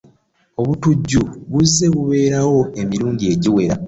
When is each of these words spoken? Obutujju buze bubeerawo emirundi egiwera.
Obutujju 0.61 1.21
buze 1.51 1.85
bubeerawo 1.93 2.61
emirundi 2.81 3.23
egiwera. 3.33 3.75